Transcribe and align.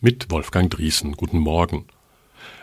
mit 0.00 0.30
Wolfgang 0.30 0.70
Driesen. 0.70 1.12
Guten 1.12 1.38
Morgen. 1.38 1.86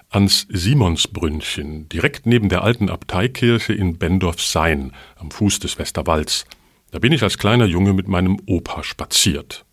Ans 0.10 0.46
Simonsbrünnchen, 0.50 1.90
direkt 1.90 2.28
neben 2.28 2.48
der 2.48 2.64
alten 2.64 2.90
Abteikirche 2.90 3.74
in 3.74 3.98
Bendorf-Sein, 3.98 4.92
am 5.16 5.32
Fuß 5.32 5.58
des 5.60 5.80
Westerwalds. 5.80 6.46
Da 6.92 7.00
bin 7.00 7.12
ich 7.12 7.24
als 7.24 7.40
kleiner 7.40 7.66
Junge 7.66 7.94
mit 7.94 8.08
meinem 8.08 8.40
Opa 8.46 8.84
spaziert. 8.84 9.66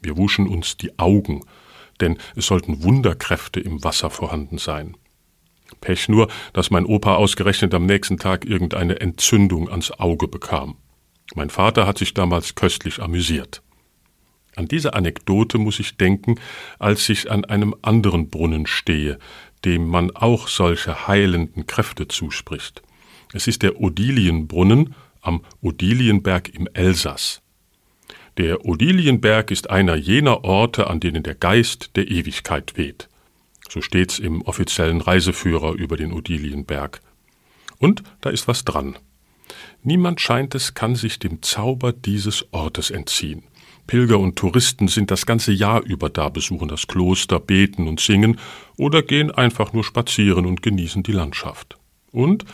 Wir 0.00 0.16
wuschen 0.16 0.46
uns 0.46 0.76
die 0.76 0.96
Augen, 0.98 1.40
denn 2.00 2.16
es 2.36 2.46
sollten 2.46 2.84
Wunderkräfte 2.84 3.58
im 3.58 3.82
Wasser 3.82 4.10
vorhanden 4.10 4.58
sein. 4.58 4.96
Pech 5.80 6.08
nur, 6.08 6.28
dass 6.52 6.70
mein 6.70 6.86
Opa 6.86 7.16
ausgerechnet 7.16 7.74
am 7.74 7.86
nächsten 7.86 8.18
Tag 8.18 8.44
irgendeine 8.44 9.00
Entzündung 9.00 9.68
ans 9.68 9.90
Auge 9.90 10.28
bekam. 10.28 10.76
Mein 11.34 11.50
Vater 11.50 11.88
hat 11.88 11.98
sich 11.98 12.14
damals 12.14 12.54
köstlich 12.54 13.02
amüsiert. 13.02 13.62
An 14.56 14.68
diese 14.68 14.94
Anekdote 14.94 15.58
muss 15.58 15.80
ich 15.80 15.96
denken, 15.96 16.36
als 16.78 17.08
ich 17.08 17.30
an 17.30 17.44
einem 17.44 17.74
anderen 17.82 18.28
Brunnen 18.28 18.66
stehe, 18.66 19.18
dem 19.64 19.88
man 19.88 20.10
auch 20.10 20.48
solche 20.48 21.08
heilenden 21.08 21.66
Kräfte 21.66 22.08
zuspricht. 22.08 22.82
Es 23.32 23.46
ist 23.46 23.62
der 23.62 23.80
Odilienbrunnen 23.80 24.94
am 25.20 25.42
Odilienberg 25.60 26.54
im 26.54 26.68
Elsass. 26.72 27.40
Der 28.36 28.64
Odilienberg 28.64 29.50
ist 29.50 29.70
einer 29.70 29.94
jener 29.94 30.44
Orte, 30.44 30.88
an 30.88 31.00
denen 31.00 31.22
der 31.22 31.34
Geist 31.34 31.90
der 31.96 32.08
Ewigkeit 32.10 32.76
weht. 32.76 33.08
So 33.68 33.80
steht's 33.80 34.18
im 34.18 34.42
offiziellen 34.42 35.00
Reiseführer 35.00 35.72
über 35.72 35.96
den 35.96 36.12
Odilienberg. 36.12 37.00
Und 37.78 38.02
da 38.20 38.30
ist 38.30 38.46
was 38.46 38.64
dran. 38.64 38.96
Niemand 39.82 40.20
scheint 40.20 40.54
es, 40.54 40.74
kann 40.74 40.94
sich 40.96 41.18
dem 41.18 41.42
Zauber 41.42 41.92
dieses 41.92 42.52
Ortes 42.52 42.90
entziehen. 42.90 43.44
Pilger 43.86 44.18
und 44.18 44.36
Touristen 44.36 44.88
sind 44.88 45.10
das 45.10 45.26
ganze 45.26 45.52
Jahr 45.52 45.82
über 45.82 46.08
da, 46.08 46.28
besuchen 46.28 46.68
das 46.68 46.86
Kloster, 46.86 47.38
beten 47.38 47.86
und 47.86 48.00
singen 48.00 48.38
oder 48.76 49.02
gehen 49.02 49.30
einfach 49.30 49.72
nur 49.72 49.84
spazieren 49.84 50.46
und 50.46 50.62
genießen 50.62 51.02
die 51.02 51.12
Landschaft. 51.12 51.76
Und 52.10 52.44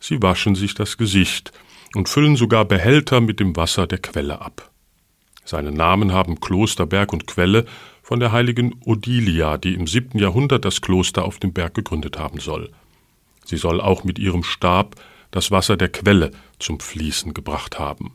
sie 0.00 0.22
waschen 0.22 0.54
sich 0.54 0.74
das 0.74 0.96
Gesicht 0.96 1.52
und 1.94 2.08
füllen 2.08 2.36
sogar 2.36 2.64
Behälter 2.64 3.20
mit 3.20 3.40
dem 3.40 3.56
Wasser 3.56 3.86
der 3.86 3.98
Quelle 3.98 4.40
ab. 4.40 4.70
Seinen 5.44 5.74
Namen 5.74 6.12
haben 6.12 6.40
Kloster, 6.40 6.86
Berg 6.86 7.12
und 7.12 7.26
Quelle 7.26 7.64
von 8.02 8.20
der 8.20 8.32
heiligen 8.32 8.74
Odilia, 8.84 9.58
die 9.58 9.74
im 9.74 9.86
siebten 9.86 10.18
Jahrhundert 10.18 10.64
das 10.64 10.80
Kloster 10.80 11.24
auf 11.24 11.38
dem 11.38 11.52
Berg 11.52 11.74
gegründet 11.74 12.18
haben 12.18 12.40
soll. 12.40 12.70
Sie 13.44 13.56
soll 13.56 13.80
auch 13.80 14.04
mit 14.04 14.18
ihrem 14.18 14.42
Stab 14.42 14.96
das 15.30 15.50
Wasser 15.50 15.76
der 15.76 15.88
Quelle 15.88 16.32
zum 16.58 16.80
Fließen 16.80 17.34
gebracht 17.34 17.78
haben. 17.78 18.12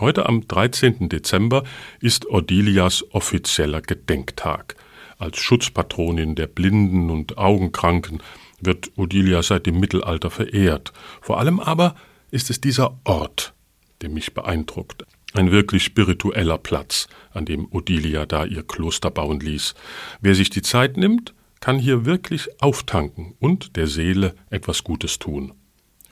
Heute 0.00 0.24
am 0.24 0.48
13. 0.48 1.10
Dezember 1.10 1.62
ist 2.00 2.24
Ordilias 2.24 3.04
offizieller 3.10 3.82
Gedenktag. 3.82 4.76
Als 5.18 5.36
Schutzpatronin 5.36 6.36
der 6.36 6.46
Blinden 6.46 7.10
und 7.10 7.36
Augenkranken 7.36 8.22
wird 8.62 8.92
Odilia 8.96 9.42
seit 9.42 9.66
dem 9.66 9.78
Mittelalter 9.78 10.30
verehrt. 10.30 10.94
Vor 11.20 11.38
allem 11.38 11.60
aber 11.60 11.96
ist 12.30 12.48
es 12.48 12.62
dieser 12.62 12.98
Ort, 13.04 13.52
der 14.00 14.08
mich 14.08 14.32
beeindruckt. 14.32 15.04
Ein 15.34 15.50
wirklich 15.50 15.84
spiritueller 15.84 16.56
Platz, 16.56 17.06
an 17.34 17.44
dem 17.44 17.70
Odilia 17.70 18.24
da 18.24 18.46
ihr 18.46 18.62
Kloster 18.62 19.10
bauen 19.10 19.40
ließ. 19.40 19.74
Wer 20.22 20.34
sich 20.34 20.48
die 20.48 20.62
Zeit 20.62 20.96
nimmt, 20.96 21.34
kann 21.60 21.78
hier 21.78 22.06
wirklich 22.06 22.48
auftanken 22.62 23.34
und 23.38 23.76
der 23.76 23.86
Seele 23.86 24.34
etwas 24.48 24.82
Gutes 24.82 25.18
tun. 25.18 25.52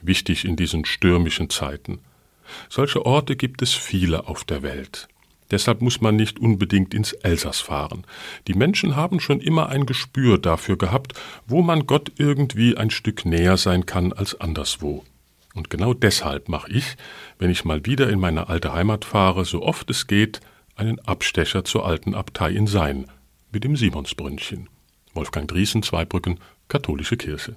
Wichtig 0.03 0.45
in 0.45 0.57
diesen 0.57 0.85
stürmischen 0.85 1.49
Zeiten. 1.49 2.01
Solche 2.69 3.05
Orte 3.05 3.35
gibt 3.35 3.61
es 3.61 3.73
viele 3.73 4.27
auf 4.27 4.43
der 4.43 4.61
Welt. 4.61 5.07
Deshalb 5.51 5.81
muss 5.81 5.99
man 5.99 6.15
nicht 6.15 6.39
unbedingt 6.39 6.93
ins 6.93 7.13
Elsass 7.13 7.59
fahren. 7.59 8.05
Die 8.47 8.53
Menschen 8.53 8.95
haben 8.95 9.19
schon 9.19 9.41
immer 9.41 9.69
ein 9.69 9.85
Gespür 9.85 10.37
dafür 10.37 10.77
gehabt, 10.77 11.13
wo 11.47 11.61
man 11.61 11.87
Gott 11.87 12.11
irgendwie 12.17 12.77
ein 12.77 12.91
Stück 12.91 13.25
näher 13.25 13.57
sein 13.57 13.85
kann 13.85 14.13
als 14.13 14.39
anderswo. 14.39 15.03
Und 15.55 15.69
genau 15.69 15.93
deshalb 15.93 16.49
mache 16.49 16.71
ich, 16.71 16.95
wenn 17.39 17.49
ich 17.49 17.65
mal 17.65 17.85
wieder 17.85 18.09
in 18.09 18.19
meine 18.19 18.49
alte 18.49 18.73
Heimat 18.73 19.05
fahre, 19.05 19.45
so 19.45 19.63
oft 19.63 19.89
es 19.89 20.05
geht, 20.05 20.39
einen 20.75 20.99
Abstecher 20.99 21.65
zur 21.65 21.85
alten 21.85 22.13
Abtei 22.13 22.51
in 22.51 22.67
Sein 22.67 23.07
mit 23.51 23.63
dem 23.63 23.75
Simonsbrünnchen. 23.75 24.69
Wolfgang 25.13 25.47
Driesen, 25.47 25.81
Zweibrücken, 25.81 26.39
Katholische 26.67 27.17
Kirche. 27.17 27.47